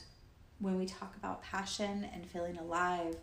[0.60, 3.16] when we talk about passion and feeling alive,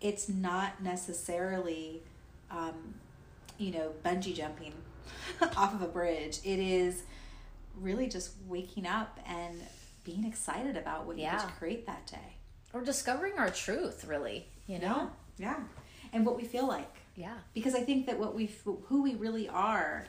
[0.00, 2.02] it's not necessarily,
[2.50, 2.94] um,
[3.58, 4.72] you know, bungee jumping
[5.56, 6.38] off of a bridge.
[6.44, 7.02] It is
[7.80, 9.60] really just waking up and
[10.04, 12.36] being excited about what you get to create that day.
[12.72, 14.46] Or discovering our truth, really.
[14.66, 15.10] You know?
[15.38, 15.60] Yeah.
[16.12, 16.94] And what we feel like.
[17.16, 17.34] Yeah.
[17.54, 20.06] Because I think that what we who we really are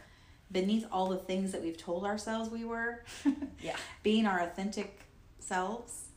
[0.51, 3.03] beneath all the things that we've told ourselves we were,
[3.61, 3.75] Yeah.
[4.03, 5.01] being our authentic
[5.39, 6.09] selves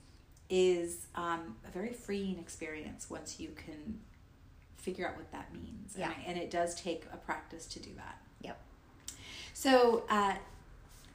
[0.49, 3.99] is um, a very freeing experience once you can
[4.77, 5.95] figure out what that means.
[5.99, 6.07] Yeah.
[6.07, 8.19] And, I- and it does take a practice to do that.
[9.59, 10.35] So, uh,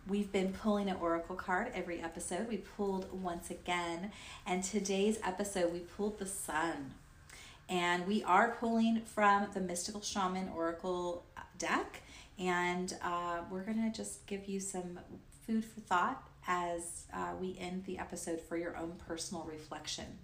[0.07, 2.47] we've been pulling an oracle card every episode.
[2.47, 4.11] We pulled once again,
[4.47, 6.95] and today's episode we pulled the sun.
[7.69, 11.23] And we are pulling from the Mystical Shaman Oracle
[11.59, 12.01] deck,
[12.39, 14.99] and uh, we're to just give you some
[15.45, 20.17] food for thought as uh, we end the episode for your own personal reflection.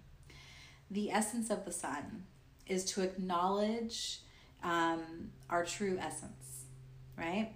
[0.90, 2.24] The essence of the sun
[2.66, 4.22] is to acknowledge
[4.64, 6.64] um, our true essence,
[7.16, 7.52] right?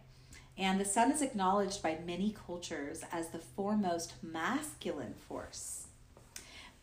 [0.63, 5.89] And the sun is acknowledged by many cultures as the foremost masculine force.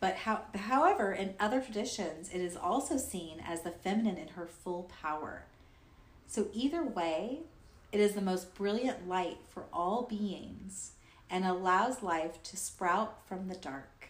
[0.01, 4.47] But how, however, in other traditions, it is also seen as the feminine in her
[4.47, 5.45] full power.
[6.27, 7.39] So, either way,
[7.93, 10.91] it is the most brilliant light for all beings
[11.30, 14.09] and allows life to sprout from the dark.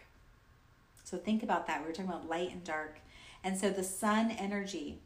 [1.04, 1.80] So, think about that.
[1.80, 2.98] We were talking about light and dark.
[3.44, 4.98] And so, the sun energy,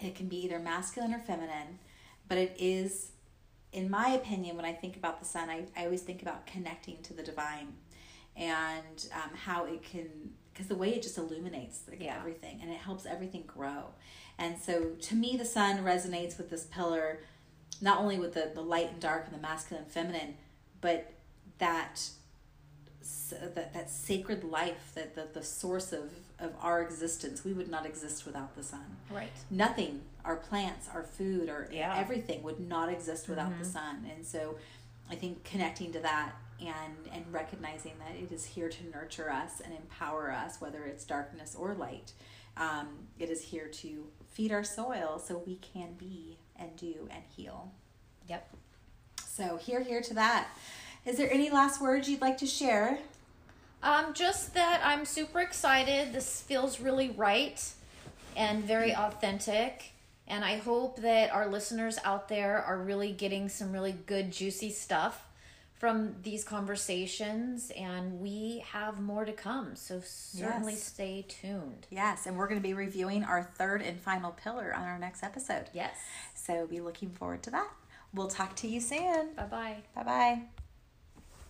[0.00, 1.78] it can be either masculine or feminine,
[2.26, 3.12] but it is
[3.72, 7.02] in my opinion, when I think about the sun, I, I always think about connecting
[7.04, 7.72] to the divine
[8.36, 10.08] and um, how it can,
[10.52, 12.16] because the way it just illuminates like, Yeah.
[12.18, 13.84] everything and it helps everything grow.
[14.38, 17.20] And so to me, the sun resonates with this pillar,
[17.80, 20.34] not only with the, the light and dark and the masculine and feminine,
[20.80, 21.12] but
[21.58, 22.08] that
[23.30, 27.44] that, that sacred life, that the, the source of, of our existence.
[27.44, 29.30] We would not exist without the sun Right.
[29.50, 31.94] nothing our plants our food or Yeah.
[31.96, 34.56] everything would not exist without the sun and so
[35.10, 39.60] i think connecting to that and and recognizing that it is here to nurture us
[39.60, 42.12] and empower us whether it's darkness or light
[42.56, 47.22] um, it is here to feed our soil so we can be and do and
[47.36, 47.72] heal
[48.28, 48.54] Yep.
[49.26, 50.48] so here here to that
[51.04, 52.98] is there any last words you'd like to share
[53.82, 56.12] Um, just that I'm super excited.
[56.12, 57.60] This feels really right
[58.36, 59.91] and very authentic.
[60.28, 64.70] And I hope that our listeners out there are really getting some really good, juicy
[64.70, 65.26] stuff
[65.74, 67.72] from these conversations.
[67.76, 69.74] And we have more to come.
[69.74, 70.82] So certainly Yes.
[70.84, 71.86] stay tuned.
[71.90, 75.22] yes and we're going to be reviewing our third and final pillar on our next
[75.24, 75.96] episode Yes.
[76.34, 77.68] so be looking forward to that
[78.14, 79.76] we'll talk to you soon Bye bye.
[79.94, 80.61] bye bye